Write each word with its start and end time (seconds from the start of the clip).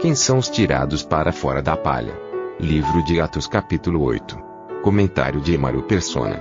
Quem 0.00 0.14
são 0.14 0.38
os 0.38 0.48
tirados 0.48 1.02
para 1.02 1.32
fora 1.32 1.60
da 1.60 1.76
palha? 1.76 2.14
Livro 2.60 3.02
de 3.02 3.20
Atos, 3.20 3.48
capítulo 3.48 4.00
8. 4.04 4.38
Comentário 4.80 5.40
de 5.40 5.54
Emaro 5.54 5.82
Persona. 5.82 6.40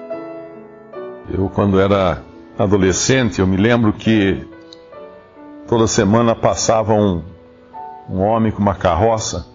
Eu, 1.28 1.50
quando 1.50 1.80
era 1.80 2.22
adolescente, 2.56 3.40
eu 3.40 3.48
me 3.48 3.58
lembro 3.58 3.92
que 3.94 4.46
toda 5.68 5.88
semana 5.88 6.36
passava 6.36 6.94
um, 6.94 7.24
um 8.08 8.20
homem 8.22 8.52
com 8.52 8.62
uma 8.62 8.76
carroça 8.76 9.48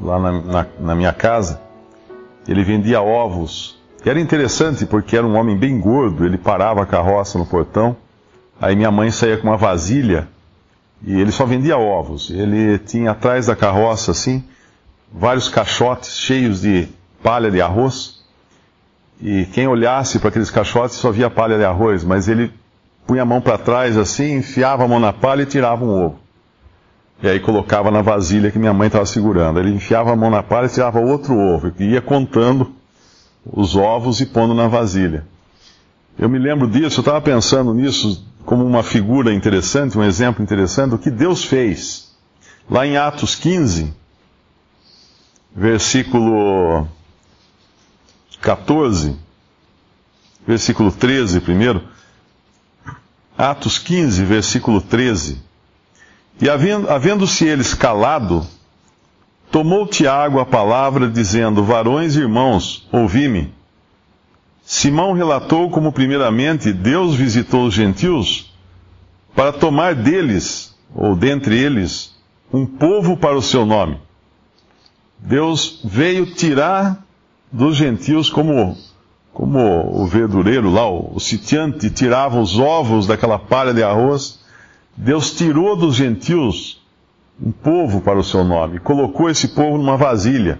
lá 0.00 0.18
na, 0.18 0.32
na, 0.32 0.66
na 0.80 0.94
minha 0.94 1.12
casa. 1.12 1.60
Ele 2.48 2.64
vendia 2.64 3.02
ovos. 3.02 3.78
E 4.02 4.08
era 4.08 4.18
interessante 4.18 4.86
porque 4.86 5.14
era 5.14 5.26
um 5.26 5.36
homem 5.36 5.58
bem 5.58 5.78
gordo. 5.78 6.24
Ele 6.24 6.38
parava 6.38 6.82
a 6.82 6.86
carroça 6.86 7.38
no 7.38 7.44
portão. 7.44 7.98
Aí 8.58 8.74
minha 8.74 8.90
mãe 8.90 9.10
saía 9.10 9.36
com 9.36 9.48
uma 9.48 9.58
vasilha 9.58 10.26
e 11.04 11.20
ele 11.20 11.32
só 11.32 11.44
vendia 11.44 11.76
ovos. 11.76 12.30
Ele 12.30 12.78
tinha 12.78 13.12
atrás 13.12 13.46
da 13.46 13.56
carroça, 13.56 14.10
assim, 14.10 14.44
vários 15.12 15.48
caixotes 15.48 16.18
cheios 16.18 16.62
de 16.62 16.88
palha 17.22 17.50
de 17.50 17.60
arroz. 17.60 18.16
E 19.20 19.46
quem 19.46 19.66
olhasse 19.66 20.18
para 20.18 20.28
aqueles 20.28 20.50
caixotes 20.50 20.96
só 20.96 21.10
via 21.10 21.30
palha 21.30 21.56
de 21.56 21.64
arroz, 21.64 22.04
mas 22.04 22.28
ele 22.28 22.52
punha 23.06 23.22
a 23.22 23.26
mão 23.26 23.40
para 23.40 23.56
trás 23.56 23.96
assim, 23.96 24.36
enfiava 24.36 24.84
a 24.84 24.88
mão 24.88 24.98
na 24.98 25.12
palha 25.12 25.42
e 25.42 25.46
tirava 25.46 25.84
um 25.84 26.06
ovo. 26.06 26.18
E 27.22 27.28
aí 27.28 27.40
colocava 27.40 27.90
na 27.90 28.02
vasilha 28.02 28.50
que 28.50 28.58
minha 28.58 28.74
mãe 28.74 28.88
estava 28.88 29.06
segurando. 29.06 29.58
Ele 29.58 29.70
enfiava 29.70 30.12
a 30.12 30.16
mão 30.16 30.30
na 30.30 30.42
palha 30.42 30.66
e 30.66 30.70
tirava 30.70 31.00
outro 31.00 31.34
ovo, 31.34 31.72
e 31.78 31.92
ia 31.92 32.02
contando 32.02 32.72
os 33.50 33.76
ovos 33.76 34.20
e 34.20 34.26
pondo 34.26 34.52
na 34.52 34.68
vasilha. 34.68 35.24
Eu 36.18 36.28
me 36.28 36.38
lembro 36.38 36.68
disso, 36.68 37.00
eu 37.00 37.02
estava 37.02 37.20
pensando 37.20 37.72
nisso 37.72 38.26
como 38.46 38.64
uma 38.64 38.84
figura 38.84 39.34
interessante, 39.34 39.98
um 39.98 40.04
exemplo 40.04 40.42
interessante 40.42 40.90
do 40.90 40.98
que 40.98 41.10
Deus 41.10 41.44
fez. 41.44 42.16
Lá 42.70 42.86
em 42.86 42.96
Atos 42.96 43.34
15, 43.34 43.92
versículo 45.54 46.86
14, 48.40 49.16
versículo 50.46 50.92
13 50.92 51.40
primeiro. 51.40 51.82
Atos 53.36 53.78
15, 53.78 54.24
versículo 54.24 54.80
13. 54.80 55.42
E 56.40 56.48
havendo-se 56.48 57.44
eles 57.44 57.74
calado, 57.74 58.46
tomou 59.50 59.86
Tiago 59.86 60.38
a 60.38 60.46
palavra, 60.46 61.08
dizendo: 61.10 61.64
Varões 61.64 62.14
e 62.14 62.20
irmãos, 62.20 62.88
ouvi-me. 62.92 63.52
Simão 64.66 65.12
relatou 65.12 65.70
como, 65.70 65.92
primeiramente, 65.92 66.72
Deus 66.72 67.14
visitou 67.14 67.66
os 67.66 67.74
gentios 67.74 68.52
para 69.32 69.52
tomar 69.52 69.94
deles, 69.94 70.74
ou 70.92 71.14
dentre 71.14 71.56
eles, 71.56 72.16
um 72.52 72.66
povo 72.66 73.16
para 73.16 73.36
o 73.36 73.42
seu 73.42 73.64
nome. 73.64 73.96
Deus 75.20 75.80
veio 75.84 76.26
tirar 76.26 77.00
dos 77.50 77.76
gentios 77.76 78.28
como, 78.28 78.76
como 79.32 80.02
o 80.02 80.04
verdureiro 80.04 80.68
lá, 80.68 80.90
o, 80.90 81.16
sitiante, 81.20 81.88
tirava 81.88 82.40
os 82.40 82.58
ovos 82.58 83.06
daquela 83.06 83.38
palha 83.38 83.72
de 83.72 83.84
arroz. 83.84 84.40
Deus 84.96 85.30
tirou 85.30 85.76
dos 85.76 85.94
gentios 85.94 86.84
um 87.40 87.52
povo 87.52 88.00
para 88.00 88.18
o 88.18 88.24
seu 88.24 88.42
nome, 88.42 88.80
colocou 88.80 89.30
esse 89.30 89.46
povo 89.46 89.78
numa 89.78 89.96
vasilha. 89.96 90.58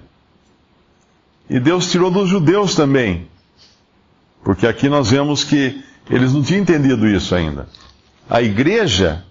E 1.50 1.58
Deus 1.58 1.90
tirou 1.90 2.08
dos 2.08 2.28
judeus 2.28 2.76
também 2.76 3.26
porque 4.46 4.64
aqui 4.64 4.88
nós 4.88 5.10
vemos 5.10 5.42
que 5.42 5.82
eles 6.08 6.32
não 6.32 6.40
tinham 6.40 6.62
entendido 6.62 7.04
isso 7.08 7.34
ainda. 7.34 7.66
A 8.30 8.40
igreja, 8.40 9.24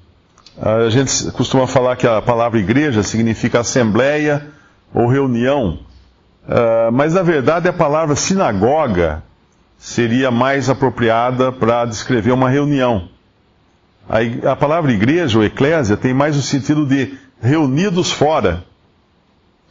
a 0.61 0.89
gente 0.89 1.31
costuma 1.31 1.65
falar 1.65 1.95
que 1.95 2.05
a 2.05 2.21
palavra 2.21 2.59
igreja 2.59 3.01
significa 3.01 3.61
assembleia 3.61 4.45
ou 4.93 5.07
reunião, 5.07 5.79
ah, 6.45 6.89
mas 6.91 7.13
na 7.13 7.23
verdade 7.23 7.69
a 7.69 7.71
palavra 7.71 8.13
sinagoga 8.13 9.23
seria 9.77 10.29
mais 10.29 10.69
apropriada 10.69 11.49
para 11.49 11.85
descrever 11.85 12.33
uma 12.33 12.49
reunião. 12.49 13.07
A, 14.09 14.51
a 14.51 14.55
palavra 14.57 14.91
igreja 14.91 15.37
ou 15.37 15.45
eclésia 15.45 15.95
tem 15.95 16.13
mais 16.13 16.35
o 16.35 16.41
sentido 16.41 16.85
de 16.85 17.17
reunidos 17.41 18.11
fora 18.11 18.65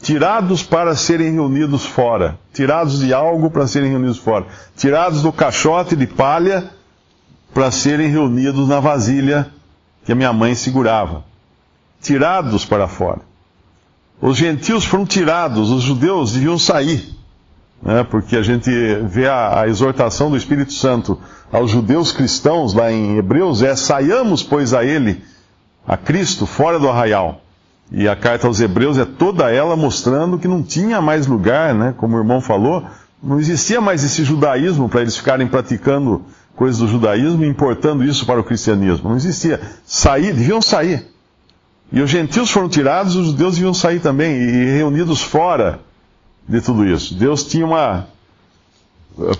tirados 0.04 0.62
para 0.62 0.94
serem 0.94 1.32
reunidos 1.32 1.86
fora, 1.86 2.38
tirados 2.52 3.00
de 3.00 3.14
algo 3.14 3.50
para 3.50 3.66
serem 3.66 3.88
reunidos 3.88 4.18
fora, 4.18 4.46
tirados 4.76 5.22
do 5.22 5.32
caixote 5.32 5.96
de 5.96 6.06
palha 6.06 6.70
para 7.54 7.70
serem 7.70 8.10
reunidos 8.10 8.68
na 8.68 8.80
vasilha 8.80 9.50
que 10.04 10.12
a 10.12 10.14
minha 10.14 10.30
mãe 10.30 10.54
segurava, 10.54 11.24
tirados 12.02 12.66
para 12.66 12.86
fora. 12.86 13.22
Os 14.20 14.36
gentios 14.36 14.84
foram 14.84 15.06
tirados, 15.06 15.70
os 15.70 15.82
judeus 15.82 16.32
deviam 16.32 16.58
sair, 16.58 17.08
né, 17.82 18.04
porque 18.04 18.36
a 18.36 18.42
gente 18.42 18.70
vê 19.04 19.26
a, 19.26 19.62
a 19.62 19.68
exortação 19.68 20.28
do 20.28 20.36
Espírito 20.36 20.74
Santo 20.74 21.18
aos 21.50 21.70
judeus 21.70 22.12
cristãos 22.12 22.74
lá 22.74 22.92
em 22.92 23.16
Hebreus 23.16 23.62
é: 23.62 23.74
saiamos, 23.74 24.42
pois, 24.42 24.74
a 24.74 24.84
ele, 24.84 25.24
a 25.88 25.96
Cristo, 25.96 26.44
fora 26.44 26.78
do 26.78 26.90
arraial. 26.90 27.40
E 27.90 28.08
a 28.08 28.16
carta 28.16 28.46
aos 28.46 28.60
Hebreus 28.60 28.98
é 28.98 29.04
toda 29.04 29.50
ela 29.50 29.76
mostrando 29.76 30.38
que 30.38 30.48
não 30.48 30.62
tinha 30.62 31.00
mais 31.00 31.26
lugar, 31.26 31.74
né? 31.74 31.94
Como 31.96 32.16
o 32.16 32.18
irmão 32.18 32.40
falou, 32.40 32.84
não 33.22 33.38
existia 33.38 33.80
mais 33.80 34.02
esse 34.02 34.24
judaísmo 34.24 34.88
para 34.88 35.02
eles 35.02 35.16
ficarem 35.16 35.46
praticando 35.46 36.22
coisas 36.56 36.80
do 36.80 36.88
judaísmo 36.88 37.44
e 37.44 37.48
importando 37.48 38.04
isso 38.04 38.26
para 38.26 38.40
o 38.40 38.44
cristianismo. 38.44 39.10
Não 39.10 39.16
existia. 39.16 39.60
Sair, 39.84 40.32
deviam 40.32 40.62
sair. 40.62 41.06
E 41.92 42.00
os 42.00 42.10
gentios 42.10 42.50
foram 42.50 42.68
tirados, 42.68 43.14
os 43.14 43.28
judeus 43.28 43.54
deviam 43.54 43.74
sair 43.74 44.00
também 44.00 44.34
e 44.34 44.76
reunidos 44.76 45.22
fora 45.22 45.80
de 46.48 46.60
tudo 46.60 46.86
isso. 46.86 47.14
Deus 47.14 47.44
tinha 47.44 47.64
uma, 47.64 48.06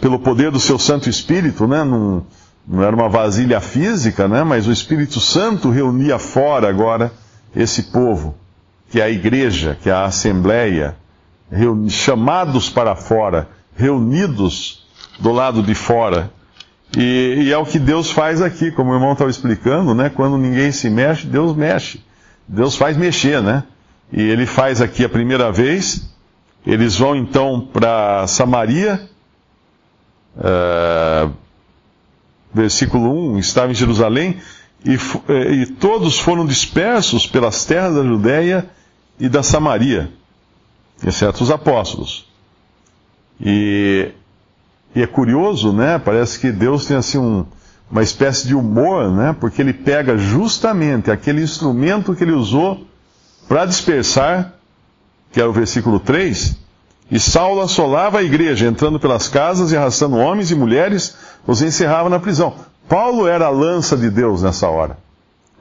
pelo 0.00 0.18
poder 0.18 0.50
do 0.50 0.60
seu 0.60 0.78
Santo 0.78 1.08
Espírito, 1.08 1.66
né? 1.66 1.82
Não, 1.82 2.24
não 2.66 2.82
era 2.82 2.94
uma 2.94 3.08
vasilha 3.08 3.60
física, 3.60 4.28
né? 4.28 4.44
Mas 4.44 4.66
o 4.66 4.72
Espírito 4.72 5.18
Santo 5.20 5.70
reunia 5.70 6.18
fora 6.18 6.68
agora 6.68 7.10
esse 7.54 7.84
povo, 7.84 8.34
que 8.90 9.00
é 9.00 9.04
a 9.04 9.10
igreja, 9.10 9.76
que 9.80 9.88
é 9.88 9.92
a 9.92 10.04
assembleia, 10.04 10.96
chamados 11.88 12.68
para 12.68 12.96
fora, 12.96 13.48
reunidos 13.76 14.86
do 15.18 15.32
lado 15.32 15.62
de 15.62 15.74
fora. 15.74 16.30
E, 16.96 17.44
e, 17.46 17.52
é 17.52 17.58
o 17.58 17.66
que 17.66 17.78
Deus 17.78 18.10
faz 18.10 18.40
aqui, 18.40 18.70
como 18.70 18.90
o 18.90 18.94
irmão 18.94 19.12
estava 19.12 19.30
explicando, 19.30 19.94
né? 19.94 20.08
Quando 20.08 20.38
ninguém 20.38 20.70
se 20.70 20.88
mexe, 20.88 21.26
Deus 21.26 21.56
mexe. 21.56 22.00
Deus 22.46 22.76
faz 22.76 22.96
mexer, 22.96 23.42
né? 23.42 23.64
E 24.12 24.22
ele 24.22 24.46
faz 24.46 24.80
aqui 24.80 25.04
a 25.04 25.08
primeira 25.08 25.50
vez. 25.50 26.08
Eles 26.64 26.96
vão 26.96 27.16
então 27.16 27.68
para 27.72 28.26
Samaria. 28.26 29.08
Uh, 30.36 31.32
versículo 32.52 33.32
1, 33.34 33.38
estava 33.38 33.72
em 33.72 33.74
Jerusalém 33.74 34.40
e, 34.84 34.94
eh, 35.28 35.52
e 35.52 35.66
todos 35.66 36.18
foram 36.18 36.44
dispersos 36.44 37.26
pelas 37.26 37.64
terras 37.64 37.94
da 37.94 38.04
Judéia 38.04 38.68
e 39.18 39.28
da 39.28 39.42
Samaria, 39.42 40.10
exceto 41.02 41.42
os 41.42 41.50
apóstolos. 41.50 42.28
E, 43.40 44.12
e, 44.94 45.02
é 45.02 45.06
curioso, 45.06 45.72
né? 45.72 45.98
Parece 45.98 46.38
que 46.38 46.52
Deus 46.52 46.86
tem 46.86 46.96
assim 46.96 47.18
um, 47.18 47.46
uma 47.90 48.02
espécie 48.02 48.46
de 48.46 48.54
humor, 48.54 49.10
né? 49.10 49.34
Porque 49.38 49.62
ele 49.62 49.72
pega 49.72 50.18
justamente 50.18 51.10
aquele 51.10 51.42
instrumento 51.42 52.14
que 52.14 52.22
ele 52.22 52.32
usou 52.32 52.86
para 53.48 53.64
dispersar, 53.64 54.54
que 55.32 55.40
era 55.40 55.48
o 55.48 55.52
versículo 55.52 55.98
3, 55.98 56.58
e 57.10 57.20
Saulo 57.20 57.60
assolava 57.60 58.18
a 58.18 58.22
igreja, 58.22 58.66
entrando 58.66 58.98
pelas 58.98 59.28
casas 59.28 59.72
e 59.72 59.76
arrastando 59.76 60.16
homens 60.16 60.50
e 60.50 60.54
mulheres, 60.54 61.16
os 61.46 61.60
encerrava 61.60 62.08
na 62.08 62.18
prisão. 62.18 62.54
Paulo 62.88 63.26
era 63.26 63.46
a 63.46 63.50
lança 63.50 63.96
de 63.96 64.10
Deus 64.10 64.42
nessa 64.42 64.68
hora. 64.68 64.98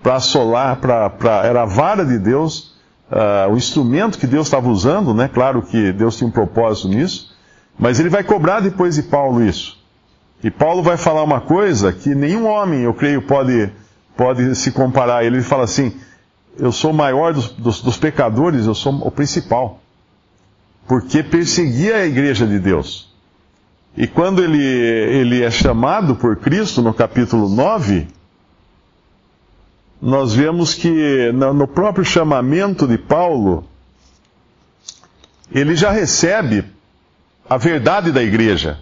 Para 0.02 0.16
assolar, 0.16 0.78
pra, 0.78 1.10
pra, 1.10 1.46
era 1.46 1.64
a 1.64 1.66
vara 1.66 2.06
de 2.06 2.20
Deus, 2.20 2.76
uh, 3.10 3.52
o 3.52 3.58
instrumento 3.58 4.18
que 4.18 4.28
Deus 4.28 4.48
estava 4.48 4.68
usando, 4.70 5.14
né? 5.14 5.30
Claro 5.34 5.62
que 5.62 5.94
Deus 5.94 6.18
tinha 6.18 6.28
um 6.28 6.32
propósito 6.32 6.90
nisso, 6.90 7.34
mas 7.80 8.00
ele 8.00 8.10
vai 8.10 8.24
cobrar 8.24 8.60
depois 8.60 8.96
de 8.96 9.04
Paulo 9.04 9.44
isso. 9.44 9.82
E 10.44 10.52
Paulo 10.52 10.84
vai 10.84 10.98
falar 10.98 11.24
uma 11.24 11.40
coisa 11.40 11.94
que 11.94 12.14
nenhum 12.14 12.46
homem, 12.48 12.82
eu 12.82 12.94
creio, 12.94 13.22
pode, 13.22 13.72
pode 14.18 14.56
se 14.56 14.72
comparar. 14.72 15.24
Ele 15.24 15.42
fala 15.42 15.64
assim: 15.64 15.98
Eu 16.60 16.72
sou 16.72 16.92
o 16.92 16.94
maior 16.94 17.34
dos, 17.34 17.50
dos, 17.54 17.82
dos 17.82 17.98
pecadores, 17.98 18.66
eu 18.66 18.76
sou 18.76 18.94
o 19.08 19.10
principal. 19.10 19.80
Porque 20.86 21.24
perseguia 21.24 21.96
a 21.96 22.06
igreja 22.06 22.46
de 22.46 22.60
Deus. 22.60 23.13
E 23.96 24.08
quando 24.08 24.44
ele, 24.44 24.62
ele 24.62 25.44
é 25.44 25.52
chamado 25.52 26.16
por 26.16 26.36
Cristo, 26.38 26.82
no 26.82 26.94
capítulo 26.94 27.48
9, 27.48 28.08
nós 30.02 30.34
vemos 30.34 30.74
que 30.74 31.32
no 31.32 31.68
próprio 31.68 32.04
chamamento 32.04 32.88
de 32.88 32.98
Paulo, 32.98 33.64
ele 35.52 35.76
já 35.76 35.92
recebe 35.92 36.66
a 37.48 37.56
verdade 37.56 38.12
da 38.12 38.24
igreja, 38.24 38.80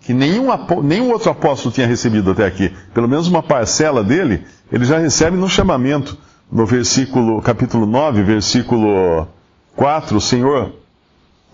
que 0.00 0.14
nenhum, 0.14 0.46
nenhum 0.84 1.10
outro 1.10 1.30
apóstolo 1.30 1.74
tinha 1.74 1.86
recebido 1.86 2.30
até 2.30 2.46
aqui. 2.46 2.72
Pelo 2.94 3.08
menos 3.08 3.26
uma 3.26 3.42
parcela 3.42 4.04
dele, 4.04 4.44
ele 4.70 4.84
já 4.84 4.98
recebe 4.98 5.36
no 5.36 5.48
chamamento. 5.48 6.16
No 6.50 6.64
versículo, 6.64 7.42
capítulo 7.42 7.86
9, 7.86 8.22
versículo 8.22 9.26
4, 9.74 10.16
o 10.16 10.20
Senhor 10.20 10.72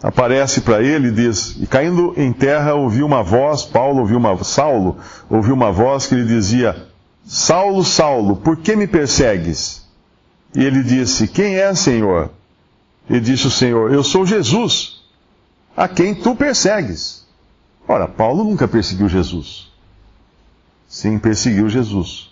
aparece 0.03 0.61
para 0.63 0.83
ele 0.83 1.09
e 1.09 1.13
diz: 1.13 1.57
E 1.61 1.67
caindo 1.67 2.13
em 2.17 2.33
terra, 2.33 2.75
ouviu 2.75 3.07
uma 3.07 3.23
voz, 3.23 3.63
Paulo 3.63 4.01
ouviu 4.01 4.19
uma, 4.19 4.43
Saulo 4.43 4.97
ouviu 5.31 5.55
uma 5.55 5.71
voz 5.71 6.07
que 6.07 6.15
lhe 6.15 6.27
dizia: 6.27 6.89
Saulo, 7.25 7.85
Saulo, 7.85 8.37
por 8.37 8.57
que 8.57 8.75
me 8.75 8.87
persegues? 8.87 9.87
E 10.55 10.65
ele 10.65 10.83
disse: 10.83 11.29
Quem 11.29 11.57
é, 11.57 11.75
Senhor? 11.75 12.31
E 13.09 13.21
disse 13.21 13.47
o 13.47 13.51
Senhor: 13.51 13.93
Eu 13.93 14.03
sou 14.03 14.27
Jesus, 14.27 15.03
a 15.77 15.87
quem 15.87 16.15
tu 16.15 16.35
persegues. 16.35 17.23
Ora, 17.87 18.09
Paulo 18.09 18.45
nunca 18.45 18.67
perseguiu 18.67 19.09
Jesus. 19.09 19.71
Sim, 20.89 21.19
perseguiu 21.19 21.69
Jesus, 21.69 22.31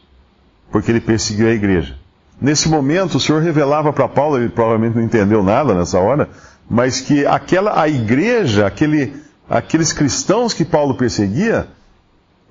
porque 0.71 0.91
ele 0.91 1.01
perseguiu 1.01 1.49
a 1.49 1.53
igreja. 1.53 1.97
Nesse 2.41 2.69
momento, 2.69 3.17
o 3.17 3.21
Senhor 3.21 3.43
revelava 3.43 3.93
para 3.93 4.09
Paulo, 4.09 4.39
ele 4.39 4.49
provavelmente 4.49 4.97
não 4.97 5.03
entendeu 5.03 5.43
nada 5.43 5.75
nessa 5.75 5.99
hora, 5.99 6.29
mas 6.71 7.01
que 7.01 7.27
aquela 7.27 7.83
a 7.83 7.89
igreja, 7.89 8.65
aquele, 8.65 9.21
aqueles 9.49 9.93
cristãos 9.93 10.55
que 10.55 10.65
Paulo 10.65 10.95
perseguia, 10.95 11.67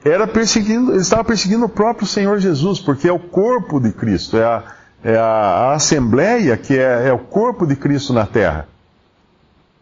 era 0.03 0.27
perseguindo, 0.27 0.91
ele 0.91 0.99
estava 0.99 1.23
perseguindo 1.23 1.63
o 1.65 1.69
próprio 1.69 2.05
Senhor 2.05 2.37
Jesus, 2.37 2.81
porque 2.81 3.07
é 3.07 3.13
o 3.13 3.19
corpo 3.19 3.79
de 3.79 3.93
Cristo, 3.93 4.35
é 4.35 4.43
a, 4.43 4.63
é 5.01 5.15
a, 5.15 5.23
a 5.23 5.73
assembleia 5.73 6.57
que 6.57 6.77
é, 6.77 7.07
é, 7.07 7.13
o 7.13 7.19
corpo 7.19 7.65
de 7.65 7.77
Cristo 7.77 8.11
na 8.11 8.25
terra. 8.25 8.67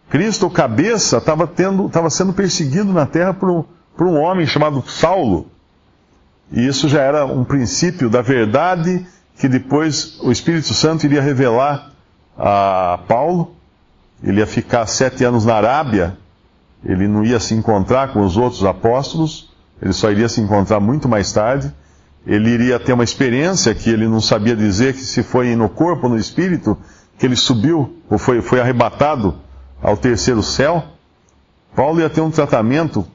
Cristo, 0.08 0.46
o 0.46 0.52
cabeça, 0.52 1.18
estava, 1.18 1.48
tendo, 1.48 1.88
estava 1.88 2.10
sendo 2.12 2.32
perseguido 2.32 2.94
na 2.94 3.08
terra 3.08 3.34
por 3.34 3.50
um, 3.50 3.64
por 3.98 4.06
um 4.06 4.18
homem 4.18 4.46
chamado 4.46 4.84
Saulo. 4.88 5.48
E 6.52 6.66
isso 6.66 6.88
já 6.88 7.02
era 7.02 7.26
um 7.26 7.44
princípio 7.44 8.08
da 8.08 8.22
verdade 8.22 9.06
que 9.38 9.50
depois 9.50 10.20
o 10.22 10.32
Espírito 10.32 10.74
Santo 10.74 11.06
iria 11.06 11.22
revelar 11.22 11.92
a 12.38 13.00
Paulo. 13.08 13.57
Ele 14.24 14.40
ia 14.40 14.48
ficar 14.48 14.86
sete 14.88 15.24
anos 15.24 15.46
na 15.46 15.56
Arábia, 15.56 16.18
ele 16.84 17.08
não 17.08 17.24
ia 17.24 17.40
se 17.40 17.54
encontrar 17.54 18.14
com 18.14 18.22
os 18.22 18.38
outros 18.38 18.64
apóstolos, 18.64 19.52
ele 19.82 19.94
só 19.94 20.12
iria 20.12 20.30
se 20.30 20.42
encontrar 20.42 20.80
muito 20.80 21.08
mais 21.08 21.32
tarde. 21.32 21.72
Ele 22.26 22.50
iria 22.50 22.80
ter 22.80 22.94
uma 22.94 23.04
experiência 23.04 23.74
que 23.74 23.90
ele 23.90 24.08
não 24.08 24.20
sabia 24.20 24.56
dizer 24.56 24.94
que 24.94 25.02
se 25.02 25.24
foi 25.24 25.56
no 25.56 25.70
corpo 25.70 26.08
ou 26.08 26.14
no 26.14 26.20
espírito, 26.20 26.78
que 27.18 27.26
ele 27.26 27.36
subiu 27.36 27.96
ou 28.10 28.18
foi, 28.18 28.42
foi 28.42 28.60
arrebatado 28.60 29.36
ao 29.82 29.96
terceiro 29.96 30.44
céu. 30.44 30.84
Paulo 31.76 32.00
ia 32.00 32.10
ter 32.10 32.22
um 32.22 32.32
tratamento 32.32 33.06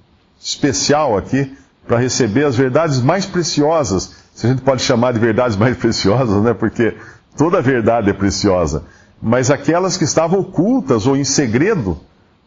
especial 0.40 1.16
aqui 1.16 1.56
para 1.87 1.98
receber 1.98 2.44
as 2.44 2.56
verdades 2.56 3.00
mais 3.00 3.26
preciosas, 3.26 4.14
se 4.34 4.46
a 4.46 4.50
gente 4.50 4.62
pode 4.62 4.82
chamar 4.82 5.12
de 5.12 5.19
verdades 5.19 5.56
mais 5.56 5.76
preciosas, 5.78 6.43
né? 6.43 6.55
Porque 6.55 6.96
toda 7.37 7.60
verdade 7.60 8.10
é 8.10 8.12
preciosa, 8.12 8.84
mas 9.22 9.50
aquelas 9.50 9.96
que 9.96 10.04
estavam 10.04 10.40
ocultas 10.40 11.06
ou 11.06 11.16
em 11.16 11.24
segredo 11.24 11.98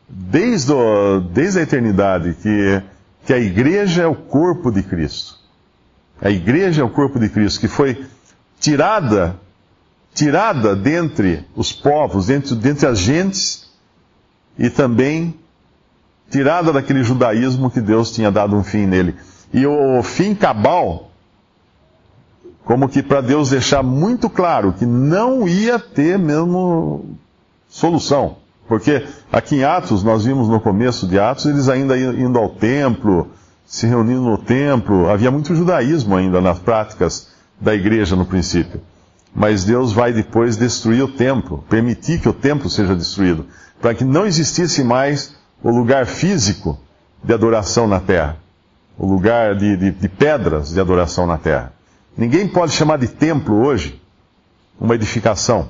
desde, 0.10 0.74
o, 0.74 1.22
desde 1.22 1.60
a 1.60 1.62
eternidade, 1.64 2.36
que 2.42 2.84
que 3.26 3.34
a 3.34 3.40
igreja 3.40 4.04
é 4.04 4.08
o 4.08 4.16
corpo 4.16 4.72
de 4.72 4.84
Cristo. 4.84 5.36
A 6.22 6.30
igreja 6.30 6.82
é 6.82 6.86
o 6.86 6.90
corpo 6.90 7.20
de 7.20 7.28
Cristo, 7.28 7.60
que 7.60 7.68
foi 7.68 8.06
tirada, 8.60 9.36
tirada 10.14 10.76
dentre 10.76 11.46
os 11.56 11.74
povos, 11.74 12.28
dentre, 12.28 12.56
dentre 12.56 12.86
as 12.86 13.00
gentes, 13.00 13.68
e 14.58 14.70
também 14.70 15.38
tirada 16.30 16.72
daquele 16.72 17.04
judaísmo 17.04 17.72
que 17.72 17.82
Deus 17.82 18.12
tinha 18.12 18.32
dado 18.32 18.56
um 18.56 18.64
fim 18.64 18.86
nele. 18.86 19.16
E 19.52 19.66
o 19.66 20.02
fim 20.04 20.36
cabal, 20.36 21.12
como 22.66 22.90
que 22.90 23.04
para 23.04 23.22
Deus 23.22 23.52
deixar 23.52 23.84
muito 23.84 24.28
claro 24.28 24.74
que 24.74 24.86
não 24.86 25.48
ia 25.48 25.78
ter 25.78 26.18
mesmo 26.18 27.16
solução. 27.70 28.38
Porque 28.68 29.06
aqui 29.32 29.58
em 29.58 29.64
Atos, 29.64 30.04
nós 30.04 30.26
vimos 30.26 30.50
no 30.50 30.60
começo 30.60 31.08
de 31.08 31.20
Atos, 31.20 31.46
eles 31.46 31.70
ainda 31.70 31.96
indo 31.96 32.40
ao 32.40 32.50
templo, 32.50 33.30
se 33.68 33.86
reunindo 33.86 34.22
no 34.22 34.40
templo, 34.40 35.08
havia 35.08 35.30
muito 35.30 35.56
judaísmo 35.56 36.16
ainda 36.16 36.42
nas 36.42 36.58
práticas 36.58 37.28
da 37.62 37.76
igreja 37.76 38.16
no 38.16 38.26
princípio. 38.26 38.82
Mas 39.34 39.64
Deus 39.64 39.94
vai 39.94 40.12
depois 40.12 40.58
destruir 40.58 41.04
o 41.04 41.08
templo, 41.08 41.64
permitir 41.70 42.20
que 42.20 42.30
o 42.30 42.34
templo 42.34 42.68
seja 42.68 42.96
destruído, 42.96 43.46
para 43.80 43.94
que 43.94 44.04
não 44.04 44.26
existisse 44.26 44.84
mais 44.84 45.36
o 45.62 45.70
lugar 45.70 46.08
físico 46.08 46.80
de 47.24 47.32
adoração 47.32 47.88
na 47.88 48.00
terra, 48.00 48.38
o 48.98 49.06
lugar 49.06 49.56
de, 49.56 49.78
de, 49.78 49.92
de 49.92 50.10
pedras 50.10 50.74
de 50.74 50.80
adoração 50.80 51.28
na 51.28 51.38
terra. 51.38 51.75
Ninguém 52.18 52.48
pode 52.48 52.72
chamar 52.72 52.98
de 52.98 53.08
templo 53.08 53.66
hoje 53.66 54.02
uma 54.80 54.96
edificação. 54.96 55.70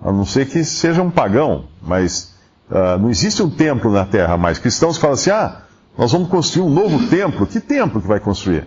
A 0.00 0.12
não 0.12 0.24
ser 0.24 0.46
que 0.46 0.64
seja 0.64 1.02
um 1.02 1.10
pagão, 1.10 1.66
mas 1.80 2.34
uh, 2.70 2.98
não 3.00 3.10
existe 3.10 3.42
um 3.42 3.50
templo 3.50 3.90
na 3.90 4.04
terra 4.04 4.36
mais. 4.36 4.58
Cristãos 4.58 4.98
falam 4.98 5.14
assim: 5.14 5.30
ah, 5.30 5.62
nós 5.96 6.12
vamos 6.12 6.28
construir 6.28 6.62
um 6.62 6.70
novo 6.70 7.08
templo. 7.08 7.46
Que 7.46 7.60
templo 7.60 8.00
que 8.00 8.08
vai 8.08 8.20
construir? 8.20 8.66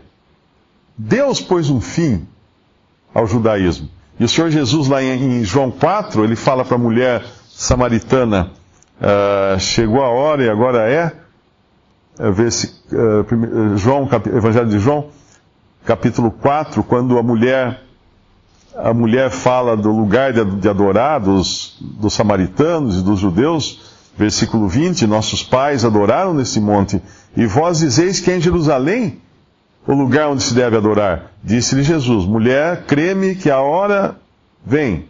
Deus 0.98 1.40
pôs 1.40 1.70
um 1.70 1.80
fim 1.80 2.28
ao 3.14 3.28
judaísmo. 3.28 3.90
E 4.20 4.24
o 4.24 4.30
Senhor 4.30 4.50
Jesus, 4.50 4.88
lá 4.88 5.02
em, 5.02 5.40
em 5.40 5.44
João 5.44 5.72
4, 5.72 6.24
ele 6.24 6.36
fala 6.36 6.66
para 6.66 6.76
a 6.76 6.80
mulher 6.80 7.24
samaritana: 7.50 8.52
uh, 9.00 9.60
chegou 9.60 10.02
a 10.02 10.10
hora 10.10 10.44
e 10.44 10.50
agora 10.50 10.90
é. 10.90 11.12
é 12.18 12.32
Verse, 12.32 12.74
uh, 12.92 13.78
João, 13.78 14.10
Evangelho 14.36 14.68
de 14.68 14.80
João, 14.80 15.10
capítulo 15.86 16.32
4, 16.32 16.84
quando 16.84 17.18
a 17.18 17.24
mulher 17.24 17.82
a 18.76 18.94
mulher 18.94 19.30
fala 19.30 19.76
do 19.76 19.92
lugar 19.92 20.32
de 20.32 20.70
adorar 20.70 21.20
dos, 21.20 21.76
dos 21.82 22.14
samaritanos 22.14 23.00
e 23.00 23.04
dos 23.04 23.20
judeus, 23.20 23.82
versículo 24.18 24.68
20: 24.68 25.06
Nossos 25.08 25.44
pais 25.44 25.84
adoraram 25.84 26.34
nesse 26.34 26.60
monte, 26.60 27.02
e 27.36 27.46
vós 27.46 27.80
dizeis 27.80 28.20
que 28.20 28.32
é 28.32 28.38
em 28.38 28.42
Jerusalém 28.42 29.20
o 29.86 29.94
lugar 29.94 30.30
onde 30.30 30.44
se 30.44 30.54
deve 30.54 30.78
adorar. 30.78 31.32
Disse-lhe 31.44 31.84
Jesus: 31.84 32.26
Mulher, 32.26 32.86
creme 32.86 33.36
que 33.36 33.50
a 33.50 33.60
hora 33.60 34.16
vem 34.66 35.08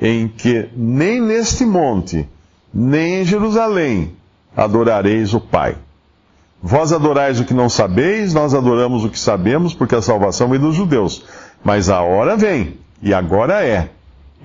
em 0.00 0.28
que 0.28 0.68
nem 0.76 1.20
neste 1.20 1.64
monte, 1.64 2.28
nem 2.72 3.22
em 3.22 3.24
Jerusalém 3.24 4.16
adorareis 4.56 5.34
o 5.34 5.40
Pai. 5.40 5.76
Vós 6.62 6.92
adorais 6.92 7.40
o 7.40 7.44
que 7.44 7.52
não 7.52 7.68
sabeis, 7.68 8.32
nós 8.32 8.54
adoramos 8.54 9.04
o 9.04 9.10
que 9.10 9.18
sabemos, 9.18 9.74
porque 9.74 9.96
a 9.96 10.02
salvação 10.02 10.48
vem 10.48 10.60
dos 10.60 10.76
judeus. 10.76 11.24
Mas 11.64 11.88
a 11.88 12.02
hora 12.02 12.36
vem, 12.36 12.78
e 13.02 13.12
agora 13.12 13.66
é, 13.66 13.90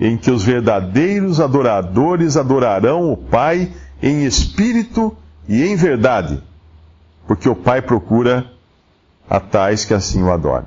em 0.00 0.16
que 0.16 0.30
os 0.30 0.42
verdadeiros 0.42 1.40
adoradores 1.40 2.36
adorarão 2.36 3.12
o 3.12 3.16
Pai 3.16 3.70
em 4.02 4.24
espírito 4.24 5.16
e 5.48 5.64
em 5.64 5.76
verdade, 5.76 6.42
porque 7.26 7.48
o 7.48 7.54
Pai 7.54 7.82
procura 7.82 8.50
a 9.30 9.38
tais 9.38 9.84
que 9.84 9.94
assim 9.94 10.22
o 10.22 10.32
adorem. 10.32 10.66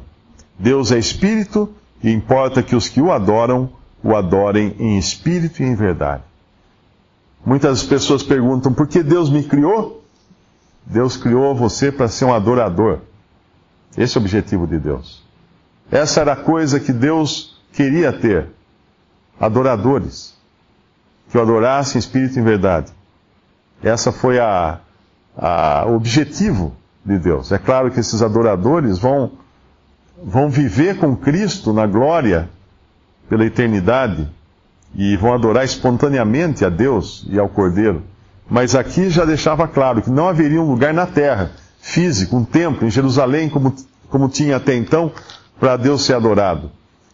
Deus 0.58 0.92
é 0.92 0.98
espírito 0.98 1.70
e 2.02 2.12
importa 2.12 2.64
que 2.64 2.76
os 2.76 2.88
que 2.88 3.02
o 3.02 3.12
adoram 3.12 3.70
o 4.04 4.16
adorem 4.16 4.76
em 4.80 4.98
espírito 4.98 5.62
e 5.62 5.66
em 5.66 5.76
verdade. 5.76 6.24
Muitas 7.46 7.84
pessoas 7.84 8.24
perguntam 8.24 8.74
por 8.74 8.88
que 8.88 9.04
Deus 9.04 9.30
me 9.30 9.44
criou? 9.44 10.01
Deus 10.86 11.16
criou 11.18 11.56
você 11.56 11.92
para 11.92 12.08
ser 12.08 12.26
um 12.26 12.34
adorador. 12.34 13.00
Esse 13.98 14.18
é 14.18 14.20
o 14.20 14.24
objetivo 14.24 14.66
de 14.66 14.80
Deus. 14.80 15.24
Essa 15.92 16.22
era 16.22 16.34
a 16.34 16.38
coisa 16.38 16.80
que 16.80 16.94
Deus 16.94 17.62
queria 17.74 18.14
ter: 18.14 18.48
adoradores, 19.40 20.36
que 21.30 21.38
o 21.38 21.42
adorassem 21.42 21.98
em 21.98 22.00
espírito 22.00 22.40
em 22.40 22.44
verdade. 22.44 22.92
Essa 23.84 24.12
foi 24.12 24.40
a, 24.40 24.80
a, 25.36 25.86
objetivo 25.88 26.76
de 27.04 27.18
Deus. 27.18 27.52
É 27.52 27.58
claro 27.58 27.92
que 27.92 28.00
esses 28.00 28.22
adoradores 28.22 29.00
vão, 29.00 29.32
vão 30.24 30.50
viver 30.50 30.98
com 30.98 31.16
Cristo 31.16 31.74
na 31.74 31.88
glória 31.88 32.50
pela 33.28 33.46
eternidade 33.46 34.30
e 34.94 35.16
vão 35.18 35.34
adorar 35.34 35.66
espontaneamente 35.66 36.64
a 36.64 36.70
Deus 36.70 37.26
e 37.30 37.40
ao 37.40 37.50
Cordeiro. 37.50 38.04
Mas 38.52 38.76
aqui 38.76 39.10
já 39.10 39.24
deixava 39.24 39.66
claro 39.68 40.02
que 40.02 40.10
não 40.10 40.28
haveria 40.28 40.62
um 40.62 40.70
lugar 40.70 40.94
na 40.94 41.08
terra, 41.08 41.52
físico, 41.80 42.36
um 42.36 42.44
templo 42.44 42.86
em 42.86 42.92
Jerusalém, 42.92 43.50
como 43.50 43.74
como 44.12 44.28
tinha 44.28 44.58
até 44.58 44.76
então, 44.76 45.12
para 45.60 45.78
Deus 45.78 46.04
ser 46.04 46.14
adorado. 46.14 46.70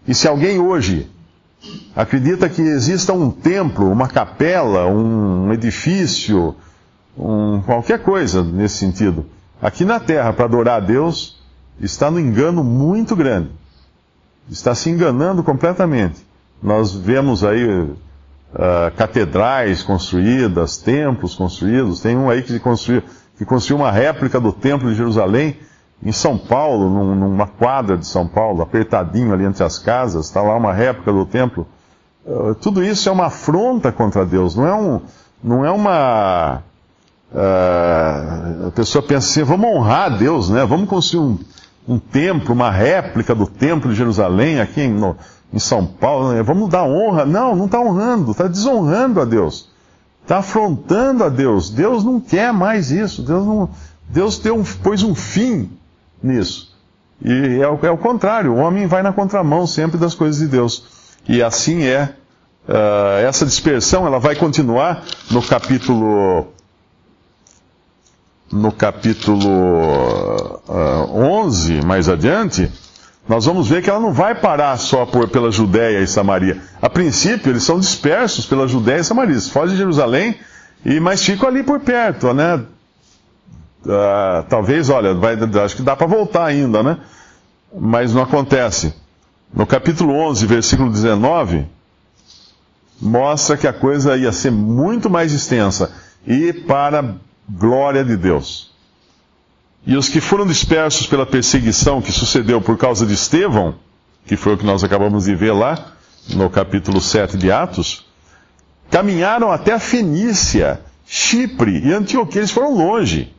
E 0.05 0.15
se 0.15 0.27
alguém 0.27 0.59
hoje 0.59 1.07
acredita 1.95 2.49
que 2.49 2.61
exista 2.61 3.13
um 3.13 3.29
templo, 3.29 3.89
uma 3.91 4.07
capela, 4.07 4.87
um 4.87 5.53
edifício, 5.53 6.55
um, 7.15 7.61
qualquer 7.61 8.01
coisa 8.01 8.43
nesse 8.43 8.77
sentido, 8.77 9.27
aqui 9.61 9.85
na 9.85 9.99
terra 9.99 10.33
para 10.33 10.45
adorar 10.45 10.77
a 10.77 10.85
Deus, 10.85 11.39
está 11.79 12.09
no 12.09 12.19
engano 12.19 12.63
muito 12.63 13.15
grande. 13.15 13.51
Está 14.49 14.73
se 14.73 14.89
enganando 14.89 15.43
completamente. 15.43 16.25
Nós 16.63 16.93
vemos 16.93 17.43
aí 17.43 17.91
uh, 18.53 18.95
catedrais 18.95 19.83
construídas, 19.83 20.77
templos 20.77 21.35
construídos. 21.35 22.01
Tem 22.01 22.17
um 22.17 22.29
aí 22.29 22.41
que 22.41 22.59
construiu, 22.59 23.03
que 23.37 23.45
construiu 23.45 23.81
uma 23.81 23.91
réplica 23.91 24.39
do 24.39 24.51
templo 24.51 24.89
de 24.89 24.95
Jerusalém 24.95 25.57
em 26.03 26.11
São 26.11 26.37
Paulo, 26.37 26.89
num, 26.89 27.15
numa 27.15 27.47
quadra 27.47 27.97
de 27.97 28.05
São 28.05 28.27
Paulo, 28.27 28.61
apertadinho 28.61 29.33
ali 29.33 29.45
entre 29.45 29.63
as 29.63 29.79
casas, 29.79 30.25
está 30.25 30.41
lá 30.41 30.55
uma 30.55 30.73
réplica 30.73 31.11
do 31.11 31.25
templo. 31.25 31.67
Uh, 32.25 32.53
tudo 32.55 32.83
isso 32.83 33.09
é 33.09 33.11
uma 33.11 33.27
afronta 33.27 33.91
contra 33.91 34.25
Deus, 34.25 34.55
não 34.55 34.67
é, 34.67 34.73
um, 34.75 35.01
não 35.43 35.65
é 35.65 35.71
uma. 35.71 36.61
Uh, 37.31 38.67
a 38.67 38.71
pessoa 38.75 39.01
pensa 39.01 39.27
assim, 39.27 39.43
vamos 39.43 39.69
honrar 39.69 40.17
Deus, 40.17 40.49
né? 40.49 40.65
Vamos 40.65 40.87
construir 40.87 41.21
um, 41.21 41.39
um 41.87 41.99
templo, 41.99 42.53
uma 42.53 42.69
réplica 42.69 43.33
do 43.33 43.47
templo 43.47 43.89
de 43.89 43.97
Jerusalém 43.97 44.59
aqui 44.59 44.81
em, 44.81 44.93
no, 44.93 45.15
em 45.53 45.59
São 45.59 45.85
Paulo, 45.85 46.33
né? 46.33 46.43
vamos 46.43 46.69
dar 46.69 46.83
honra. 46.83 47.25
Não, 47.25 47.55
não 47.55 47.65
está 47.65 47.79
honrando, 47.79 48.31
está 48.31 48.47
desonrando 48.47 49.21
a 49.21 49.25
Deus. 49.25 49.69
Está 50.23 50.39
afrontando 50.39 51.23
a 51.23 51.29
Deus. 51.29 51.69
Deus 51.69 52.03
não 52.03 52.19
quer 52.19 52.51
mais 52.51 52.91
isso. 52.91 53.21
Deus, 53.21 53.45
não, 53.45 53.69
Deus 54.09 54.37
deu 54.39 54.55
um, 54.55 54.63
pôs 54.63 55.03
um 55.03 55.15
fim 55.15 55.69
nisso. 56.21 56.75
E 57.23 57.59
é 57.61 57.67
o, 57.67 57.79
é 57.81 57.89
o, 57.89 57.97
contrário, 57.97 58.53
o 58.53 58.57
homem 58.57 58.85
vai 58.85 59.01
na 59.01 59.13
contramão 59.13 59.65
sempre 59.65 59.97
das 59.97 60.13
coisas 60.13 60.39
de 60.39 60.47
Deus. 60.47 61.17
E 61.27 61.41
assim 61.41 61.83
é. 61.83 62.13
Uh, 62.67 63.25
essa 63.25 63.45
dispersão 63.45 64.05
ela 64.05 64.19
vai 64.19 64.35
continuar 64.35 65.05
no 65.31 65.41
capítulo 65.41 66.47
no 68.51 68.73
capítulo 68.73 69.49
uh, 70.67 71.43
11, 71.45 71.85
mais 71.85 72.09
adiante, 72.09 72.69
nós 73.27 73.45
vamos 73.45 73.67
ver 73.67 73.83
que 73.83 73.89
ela 73.89 73.99
não 73.99 74.13
vai 74.13 74.33
parar 74.35 74.77
só 74.77 75.05
por, 75.05 75.27
pela 75.27 75.51
Judéia 75.51 75.99
e 75.99 76.07
Samaria. 76.07 76.61
A 76.81 76.89
princípio, 76.89 77.51
eles 77.51 77.63
são 77.63 77.79
dispersos 77.79 78.45
pela 78.45 78.67
Judéia 78.67 78.99
e 78.99 79.03
Samaria. 79.03 79.33
Eles 79.33 79.49
fogem 79.49 79.71
de 79.71 79.77
Jerusalém, 79.77 80.37
e, 80.85 80.99
mas 80.99 81.23
ficam 81.23 81.49
ali 81.49 81.61
por 81.61 81.79
perto, 81.81 82.33
né? 82.33 82.55
Uh, 83.85 84.43
talvez, 84.49 84.89
olha, 84.89 85.13
vai, 85.13 85.35
acho 85.63 85.75
que 85.75 85.81
dá 85.81 85.95
para 85.95 86.07
voltar 86.07 86.45
ainda, 86.45 86.81
né? 86.81 86.97
Mas 87.77 88.13
não 88.13 88.21
acontece. 88.21 88.93
No 89.53 89.65
capítulo 89.65 90.13
11, 90.13 90.45
versículo 90.45 90.89
19, 90.89 91.65
mostra 93.01 93.57
que 93.57 93.67
a 93.67 93.73
coisa 93.73 94.15
ia 94.15 94.31
ser 94.31 94.51
muito 94.51 95.09
mais 95.09 95.33
extensa 95.33 95.91
e 96.25 96.53
para 96.53 97.15
glória 97.49 98.03
de 98.03 98.15
Deus. 98.15 98.71
E 99.85 99.95
os 99.95 100.09
que 100.09 100.19
foram 100.19 100.45
dispersos 100.45 101.07
pela 101.07 101.25
perseguição 101.25 102.01
que 102.01 102.11
sucedeu 102.11 102.61
por 102.61 102.77
causa 102.77 103.05
de 103.05 103.13
Estevão, 103.13 103.75
que 104.25 104.35
foi 104.35 104.53
o 104.53 104.57
que 104.57 104.65
nós 104.65 104.83
acabamos 104.83 105.25
de 105.25 105.35
ver 105.35 105.53
lá, 105.53 105.93
no 106.29 106.49
capítulo 106.49 106.99
7 106.99 107.37
de 107.37 107.51
Atos, 107.51 108.05
caminharam 108.91 109.51
até 109.51 109.73
a 109.73 109.79
Fenícia, 109.79 110.81
Chipre 111.05 111.79
e 111.85 111.93
Antioquia. 111.93 112.41
Eles 112.41 112.51
foram 112.51 112.73
longe. 112.73 113.33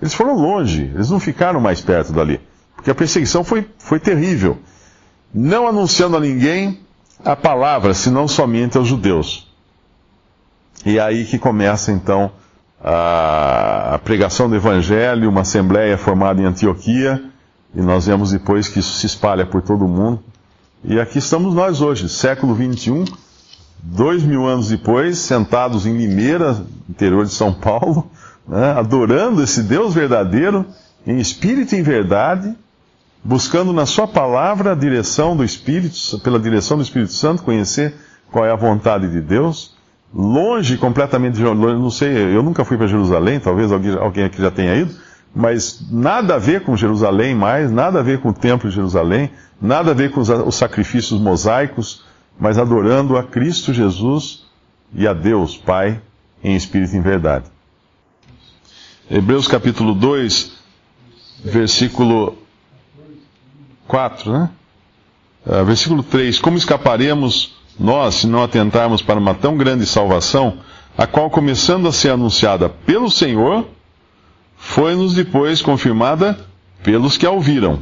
Eles 0.00 0.14
foram 0.14 0.34
longe, 0.34 0.90
eles 0.94 1.10
não 1.10 1.20
ficaram 1.20 1.60
mais 1.60 1.80
perto 1.80 2.12
dali. 2.12 2.40
Porque 2.74 2.90
a 2.90 2.94
perseguição 2.94 3.42
foi, 3.42 3.68
foi 3.78 3.98
terrível. 3.98 4.58
Não 5.32 5.66
anunciando 5.66 6.16
a 6.16 6.20
ninguém 6.20 6.80
a 7.24 7.34
palavra, 7.34 7.94
senão 7.94 8.28
somente 8.28 8.76
aos 8.76 8.86
judeus. 8.86 9.46
E 10.84 10.98
é 10.98 11.02
aí 11.02 11.24
que 11.24 11.38
começa 11.38 11.90
então 11.90 12.30
a, 12.88 14.00
pregação 14.04 14.48
do 14.48 14.54
evangelho, 14.54 15.28
uma 15.28 15.40
assembleia 15.40 15.98
formada 15.98 16.40
em 16.40 16.44
Antioquia, 16.44 17.20
e 17.74 17.80
nós 17.80 18.06
vemos 18.06 18.30
depois 18.30 18.68
que 18.68 18.78
isso 18.78 18.94
se 18.94 19.06
espalha 19.06 19.44
por 19.44 19.60
todo 19.60 19.84
o 19.84 19.88
mundo. 19.88 20.22
E 20.84 21.00
aqui 21.00 21.18
estamos 21.18 21.52
nós 21.52 21.80
hoje, 21.80 22.08
século 22.08 22.54
21, 22.54 23.04
dois 23.82 24.22
mil 24.22 24.46
anos 24.46 24.68
depois, 24.68 25.18
sentados 25.18 25.84
em 25.84 25.96
Limeira, 25.96 26.64
interior 26.88 27.24
de 27.24 27.32
São 27.32 27.52
Paulo, 27.52 28.08
né, 28.46 28.70
adorando 28.70 29.42
esse 29.42 29.64
Deus 29.64 29.92
verdadeiro, 29.92 30.64
em 31.04 31.18
espírito 31.18 31.74
e 31.74 31.80
em 31.80 31.82
verdade, 31.82 32.54
buscando 33.24 33.72
na 33.72 33.84
Sua 33.84 34.06
palavra 34.06 34.72
a 34.72 34.76
direção 34.76 35.36
do 35.36 35.42
Espírito, 35.42 36.20
pela 36.20 36.38
direção 36.38 36.76
do 36.76 36.84
Espírito 36.84 37.12
Santo, 37.12 37.42
conhecer 37.42 37.96
qual 38.30 38.44
é 38.44 38.52
a 38.52 38.56
vontade 38.56 39.10
de 39.10 39.20
Deus, 39.20 39.75
longe 40.16 40.78
completamente 40.78 41.34
de 41.34 41.42
não 41.42 41.90
sei, 41.90 42.34
eu 42.34 42.42
nunca 42.42 42.64
fui 42.64 42.78
para 42.78 42.86
Jerusalém, 42.86 43.38
talvez 43.38 43.70
alguém, 43.70 43.92
alguém 43.98 44.24
aqui 44.24 44.40
já 44.40 44.50
tenha 44.50 44.74
ido, 44.74 44.94
mas 45.34 45.86
nada 45.90 46.36
a 46.36 46.38
ver 46.38 46.62
com 46.62 46.74
Jerusalém 46.74 47.34
mais, 47.34 47.70
nada 47.70 48.00
a 48.00 48.02
ver 48.02 48.22
com 48.22 48.30
o 48.30 48.32
Templo 48.32 48.70
de 48.70 48.74
Jerusalém, 48.74 49.30
nada 49.60 49.90
a 49.90 49.94
ver 49.94 50.10
com 50.10 50.20
os, 50.20 50.30
os 50.30 50.54
sacrifícios 50.54 51.20
mosaicos, 51.20 52.02
mas 52.40 52.56
adorando 52.56 53.18
a 53.18 53.22
Cristo 53.22 53.74
Jesus 53.74 54.46
e 54.94 55.06
a 55.06 55.12
Deus 55.12 55.58
Pai 55.58 56.00
em 56.42 56.56
espírito 56.56 56.94
e 56.94 56.96
em 56.96 57.02
verdade. 57.02 57.44
Hebreus 59.10 59.46
capítulo 59.46 59.94
2, 59.94 60.52
versículo 61.44 62.38
4, 63.86 64.32
né? 64.32 64.50
Uh, 65.44 65.64
versículo 65.64 66.02
3: 66.02 66.38
Como 66.38 66.56
escaparemos 66.56 67.55
nós 67.78 68.16
se 68.16 68.26
não 68.26 68.42
atentarmos 68.42 69.02
para 69.02 69.18
uma 69.18 69.34
tão 69.34 69.56
grande 69.56 69.86
salvação, 69.86 70.58
a 70.96 71.06
qual, 71.06 71.28
começando 71.28 71.86
a 71.86 71.92
ser 71.92 72.10
anunciada 72.10 72.68
pelo 72.68 73.10
Senhor, 73.10 73.66
foi-nos 74.56 75.14
depois 75.14 75.60
confirmada 75.60 76.38
pelos 76.82 77.16
que 77.16 77.26
a 77.26 77.30
ouviram, 77.30 77.80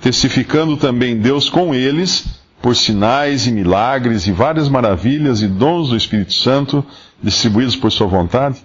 testificando 0.00 0.76
também 0.76 1.16
Deus 1.16 1.48
com 1.48 1.74
eles 1.74 2.40
por 2.60 2.76
sinais 2.76 3.46
e 3.46 3.52
milagres 3.52 4.26
e 4.26 4.32
várias 4.32 4.68
maravilhas 4.68 5.40
e 5.40 5.46
dons 5.46 5.88
do 5.88 5.96
Espírito 5.96 6.34
Santo 6.34 6.84
distribuídos 7.22 7.76
por 7.76 7.90
sua 7.90 8.06
vontade? 8.06 8.62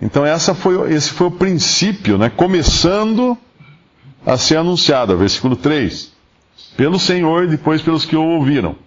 Então 0.00 0.24
essa 0.24 0.54
foi, 0.54 0.92
esse 0.92 1.10
foi 1.10 1.26
o 1.26 1.32
princípio, 1.32 2.16
né? 2.16 2.30
começando 2.30 3.36
a 4.24 4.36
ser 4.36 4.56
anunciado, 4.56 5.16
versículo 5.16 5.56
3, 5.56 6.12
pelo 6.76 6.98
Senhor 6.98 7.44
e 7.44 7.48
depois 7.48 7.82
pelos 7.82 8.04
que 8.04 8.16
o 8.16 8.22
ouviram. 8.22 8.85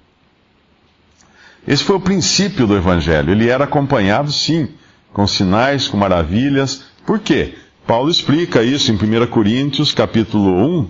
Esse 1.70 1.84
foi 1.84 1.96
o 1.96 2.02
princípio 2.02 2.68
do 2.68 2.76
Evangelho. 2.76 3.32
Ele 3.32 3.48
era 3.48 3.64
acompanhado, 3.64 4.32
sim, 4.32 4.68
com 5.14 5.26
sinais, 5.26 5.88
com 5.88 5.96
maravilhas. 5.96 6.84
Por 7.06 7.20
quê? 7.20 7.54
Paulo 7.86 8.10
explica 8.10 8.64
isso 8.64 8.92
em 8.92 8.96
1 8.96 9.28
Coríntios, 9.28 9.94
capítulo 9.94 10.82
1, 10.82 10.90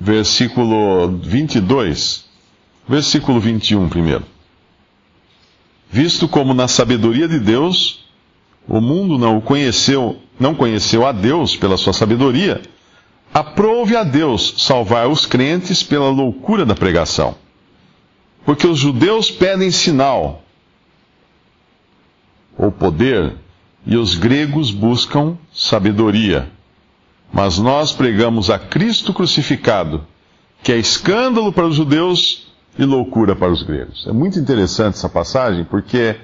versículo 0.00 1.16
22. 1.22 2.26
Versículo 2.88 3.40
21 3.40 3.88
primeiro 3.88 4.24
visto 5.90 6.28
como 6.28 6.52
na 6.52 6.68
sabedoria 6.68 7.28
de 7.28 7.38
Deus 7.38 8.04
o 8.68 8.80
mundo 8.80 9.16
não 9.16 9.38
o 9.38 9.40
conheceu, 9.42 10.16
não 10.38 10.54
conheceu 10.54 11.06
a 11.06 11.12
Deus 11.12 11.56
pela 11.56 11.76
sua 11.76 11.92
sabedoria, 11.92 12.60
aprove 13.32 13.96
a 13.96 14.02
Deus 14.02 14.54
salvar 14.58 15.08
os 15.08 15.24
crentes 15.24 15.84
pela 15.84 16.10
loucura 16.10 16.66
da 16.66 16.74
pregação. 16.74 17.36
Porque 18.46 18.66
os 18.66 18.78
judeus 18.78 19.28
pedem 19.28 19.72
sinal 19.72 20.44
ou 22.56 22.72
poder, 22.72 23.34
e 23.84 23.96
os 23.96 24.14
gregos 24.14 24.70
buscam 24.70 25.36
sabedoria. 25.52 26.48
Mas 27.32 27.58
nós 27.58 27.92
pregamos 27.92 28.48
a 28.48 28.58
Cristo 28.58 29.12
crucificado, 29.12 30.06
que 30.62 30.72
é 30.72 30.78
escândalo 30.78 31.52
para 31.52 31.66
os 31.66 31.74
judeus 31.74 32.46
e 32.78 32.84
loucura 32.84 33.34
para 33.36 33.52
os 33.52 33.62
gregos. 33.62 34.06
É 34.06 34.12
muito 34.12 34.38
interessante 34.38 34.94
essa 34.94 35.08
passagem, 35.08 35.64
porque 35.64 36.16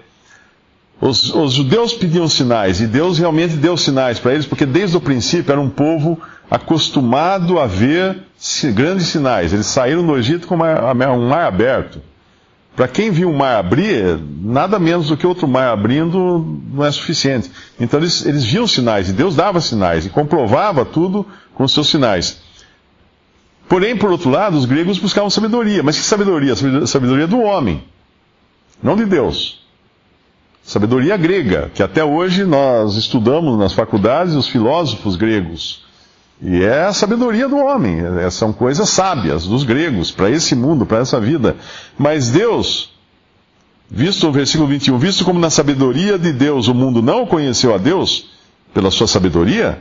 os, 1.01 1.35
os, 1.35 1.53
judeus 1.53 1.93
pediam 1.93 2.29
sinais, 2.29 2.81
e 2.81 2.87
Deus 2.87 3.19
realmente 3.19 3.57
deu 3.57 3.77
sinais 3.77 4.19
para 4.19 4.33
eles, 4.33 4.47
porque 4.47 4.65
desde 4.65 4.97
o 4.97 5.01
princípio 5.01 5.51
era 5.51 5.61
um 5.61 5.69
povo 5.69 6.21
acostumado 6.49 7.59
a 7.59 7.67
ver 7.67 8.23
grandes 8.75 9.09
sinais. 9.09 9.53
Eles 9.53 9.67
saíram 9.67 10.07
do 10.07 10.17
Egito 10.17 10.47
com 10.47 10.55
um 10.55 11.29
mar 11.29 11.47
aberto. 11.47 12.01
Para 12.75 12.89
quem 12.89 13.11
viu 13.11 13.29
um 13.29 13.37
mar 13.37 13.59
abrir, 13.59 14.19
nada 14.41 14.79
menos 14.79 15.09
do 15.09 15.17
que 15.17 15.27
outro 15.27 15.47
mar 15.47 15.69
abrindo 15.69 16.63
não 16.73 16.85
é 16.85 16.91
suficiente. 16.91 17.51
Então 17.79 18.01
eles, 18.01 18.25
eles 18.25 18.45
viam 18.45 18.67
sinais, 18.67 19.11
e 19.11 19.13
Deus 19.13 19.37
dava 19.37 19.61
sinais, 19.61 20.07
e 20.07 20.11
comprovava 20.11 20.85
tudo 20.85 21.27
com 21.55 21.69
seus 21.69 21.89
sinais. 21.89 22.41
Porém, 23.69 23.97
por 23.97 24.11
outro 24.11 24.31
lado, 24.31 24.57
os 24.57 24.65
gregos 24.65 24.99
buscavam 24.99 25.29
sabedoria. 25.29 25.83
Mas 25.83 25.97
que 25.97 26.03
sabedoria? 26.03 26.55
Sabedoria 26.87 27.27
do 27.27 27.41
homem, 27.41 27.85
não 28.83 28.97
de 28.97 29.05
Deus. 29.05 29.61
Sabedoria 30.63 31.17
grega, 31.17 31.71
que 31.75 31.83
até 31.83 32.03
hoje 32.03 32.45
nós 32.45 32.97
estudamos 32.97 33.59
nas 33.59 33.73
faculdades 33.73 34.35
os 34.35 34.49
filósofos 34.49 35.17
gregos. 35.17 35.85
E 36.45 36.65
é 36.65 36.87
a 36.87 36.93
sabedoria 36.93 37.49
do 37.49 37.57
homem, 37.57 38.01
é, 38.19 38.29
são 38.29 38.53
coisas 38.53 38.91
sábias 38.91 39.47
dos 39.47 39.63
gregos, 39.63 40.11
para 40.11 40.29
esse 40.29 40.57
mundo, 40.57 40.85
para 40.85 40.99
essa 40.99 41.21
vida. 41.21 41.57
Mas 41.97 42.31
Deus, 42.31 42.91
visto 43.89 44.27
o 44.27 44.33
versículo 44.33 44.69
21, 44.69 44.99
visto 44.99 45.25
como 45.25 45.39
na 45.39 45.51
sabedoria 45.51 46.19
de 46.19 46.33
Deus 46.33 46.67
o 46.67 46.75
mundo 46.75 47.01
não 47.01 47.25
conheceu 47.25 47.73
a 47.73 47.79
Deus, 47.79 48.31
pela 48.75 48.91
sua 48.91 49.07
sabedoria, 49.07 49.81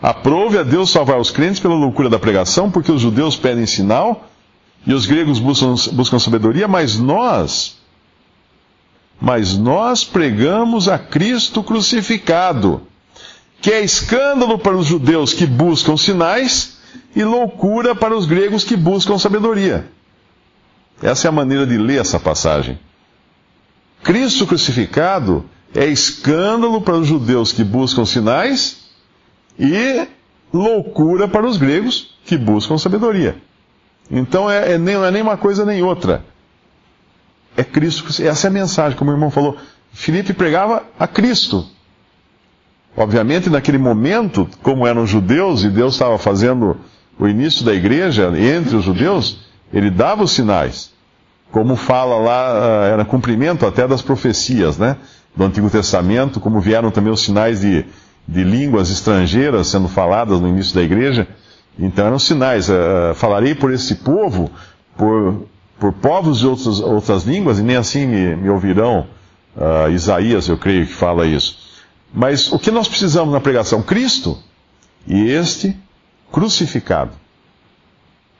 aprove 0.00 0.56
a 0.56 0.62
Deus 0.62 0.88
salvar 0.88 1.20
os 1.20 1.30
crentes 1.30 1.60
pela 1.60 1.74
loucura 1.74 2.08
da 2.08 2.18
pregação, 2.18 2.70
porque 2.70 2.90
os 2.90 3.02
judeus 3.02 3.36
pedem 3.36 3.66
sinal 3.66 4.26
e 4.86 4.94
os 4.94 5.04
gregos 5.04 5.38
buscam, 5.38 5.74
buscam 5.92 6.18
sabedoria, 6.18 6.66
mas 6.66 6.98
nós, 6.98 7.76
mas 9.20 9.54
nós 9.58 10.02
pregamos 10.02 10.88
a 10.88 10.98
Cristo 10.98 11.62
crucificado 11.62 12.88
que 13.60 13.70
é 13.70 13.82
escândalo 13.82 14.58
para 14.58 14.76
os 14.76 14.86
judeus 14.86 15.32
que 15.34 15.46
buscam 15.46 15.96
sinais 15.96 16.78
e 17.14 17.22
loucura 17.22 17.94
para 17.94 18.16
os 18.16 18.26
gregos 18.26 18.64
que 18.64 18.76
buscam 18.76 19.18
sabedoria. 19.18 19.86
Essa 21.02 21.26
é 21.26 21.30
a 21.30 21.32
maneira 21.32 21.66
de 21.66 21.76
ler 21.76 22.00
essa 22.00 22.18
passagem. 22.18 22.78
Cristo 24.02 24.46
crucificado 24.46 25.44
é 25.74 25.86
escândalo 25.86 26.80
para 26.80 26.96
os 26.96 27.06
judeus 27.06 27.52
que 27.52 27.62
buscam 27.62 28.04
sinais 28.04 28.88
e 29.58 30.06
loucura 30.52 31.28
para 31.28 31.46
os 31.46 31.56
gregos 31.56 32.16
que 32.24 32.36
buscam 32.36 32.78
sabedoria. 32.78 33.36
Então 34.10 34.50
é, 34.50 34.72
é 34.72 34.78
nem, 34.78 34.94
não 34.94 35.04
é 35.04 35.10
nem 35.10 35.22
uma 35.22 35.36
coisa 35.36 35.64
nem 35.64 35.82
outra. 35.82 36.24
É 37.56 37.62
Cristo. 37.62 38.22
Essa 38.22 38.46
é 38.46 38.48
a 38.48 38.52
mensagem, 38.52 38.98
como 38.98 39.10
o 39.10 39.14
irmão 39.14 39.30
falou. 39.30 39.56
Filipe 39.92 40.32
pregava 40.32 40.84
a 40.98 41.06
Cristo. 41.06 41.66
Obviamente, 43.00 43.48
naquele 43.48 43.78
momento, 43.78 44.46
como 44.62 44.86
eram 44.86 45.06
judeus 45.06 45.64
e 45.64 45.70
Deus 45.70 45.94
estava 45.94 46.18
fazendo 46.18 46.76
o 47.18 47.26
início 47.26 47.64
da 47.64 47.72
igreja 47.72 48.30
entre 48.38 48.76
os 48.76 48.84
judeus, 48.84 49.38
ele 49.72 49.88
dava 49.88 50.22
os 50.22 50.32
sinais. 50.32 50.92
Como 51.50 51.76
fala 51.76 52.16
lá, 52.16 52.52
ah, 52.52 52.86
era 52.88 53.02
cumprimento 53.06 53.64
até 53.64 53.88
das 53.88 54.02
profecias, 54.02 54.76
né? 54.76 54.98
Do 55.34 55.44
Antigo 55.44 55.70
Testamento, 55.70 56.40
como 56.40 56.60
vieram 56.60 56.90
também 56.90 57.10
os 57.10 57.22
sinais 57.22 57.62
de, 57.62 57.86
de 58.28 58.44
línguas 58.44 58.90
estrangeiras 58.90 59.68
sendo 59.68 59.88
faladas 59.88 60.38
no 60.38 60.48
início 60.48 60.74
da 60.74 60.82
igreja. 60.82 61.26
Então 61.78 62.06
eram 62.06 62.18
sinais. 62.18 62.68
Uh, 62.68 63.14
falarei 63.14 63.54
por 63.54 63.72
esse 63.72 63.94
povo, 63.94 64.50
por, 64.94 65.46
por 65.78 65.90
povos 65.94 66.40
de 66.40 66.46
outros, 66.46 66.80
outras 66.80 67.24
línguas, 67.24 67.60
e 67.60 67.62
nem 67.62 67.76
assim 67.76 68.06
me, 68.06 68.36
me 68.36 68.50
ouvirão. 68.50 69.06
Uh, 69.56 69.90
Isaías, 69.90 70.48
eu 70.48 70.58
creio 70.58 70.86
que 70.86 70.92
fala 70.92 71.24
isso. 71.24 71.59
Mas 72.12 72.52
o 72.52 72.58
que 72.58 72.70
nós 72.70 72.88
precisamos 72.88 73.32
na 73.32 73.40
pregação? 73.40 73.82
Cristo 73.82 74.38
e 75.06 75.30
este 75.30 75.76
crucificado. 76.30 77.12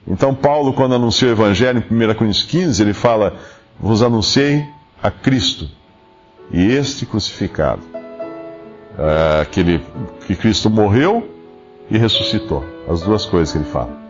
Então, 0.07 0.35
Paulo, 0.35 0.73
quando 0.73 0.95
anunciou 0.95 1.31
o 1.31 1.35
Evangelho 1.35 1.85
em 1.91 1.95
1 1.95 2.15
Coríntios 2.15 2.45
15, 2.45 2.83
ele 2.83 2.95
fala: 2.95 3.37
Vos 3.79 4.03
anunciei 4.03 4.67
a 5.03 5.11
Cristo 5.11 5.69
e 6.51 6.73
este 6.73 7.07
crucificado. 7.07 7.83
É, 8.99 9.43
aquele, 9.43 9.81
que 10.27 10.35
Cristo 10.35 10.69
morreu 10.69 11.29
e 11.91 11.97
ressuscitou. 11.97 12.65
As 12.89 13.03
duas 13.03 13.25
coisas 13.25 13.53
que 13.53 13.59
ele 13.59 13.67
fala. 13.67 14.01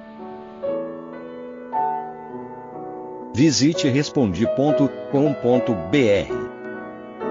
Visite 3.35 3.88
respondi.com.br 3.88 6.39